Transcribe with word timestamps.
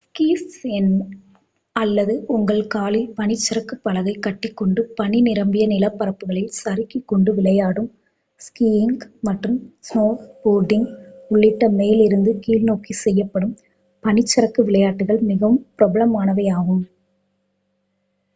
squeeze 0.05 0.53
கொண்டு 0.75 1.01
அல்லது 1.75 2.13
உங்கள் 2.27 2.61
காலில் 2.67 3.11
பனிச்சறுக்கு 3.17 3.75
பலகை 3.81 4.13
கட்டிக்கொண்டு 4.17 4.81
பனி 4.95 5.19
நிரம்பிய 5.21 5.65
நிலப்பரப்புகளில் 5.67 6.55
சறுக்கிக் 6.57 7.07
கொண்டு 7.07 7.33
விளையாடும் 7.33 7.89
ஸ்கீயிங்க் 8.41 9.05
மற்றும் 9.21 9.57
ஸ்னோபோர்டிங்க் 9.81 10.91
உள்ளிட்ட 11.29 11.69
மேலிருந்து 11.71 12.33
கீழ்நோக்கி 12.39 12.95
செய்யப்படும் 12.97 13.55
பனிச்சறுக்கு 14.03 14.63
விளையாட்டுகள் 14.63 15.21
மிகவும் 15.23 15.61
பிரபலமானவையாகும் 15.77 16.83